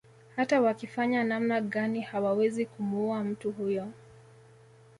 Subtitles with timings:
[0.35, 3.87] Hata wakifanya namna gani hawawezi kumuua mtu huyo